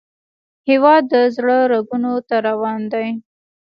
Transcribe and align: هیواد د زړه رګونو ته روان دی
هیواد 0.69 1.03
د 1.11 1.13
زړه 1.35 1.57
رګونو 1.71 2.13
ته 2.27 2.35
روان 2.47 2.81
دی 2.93 3.07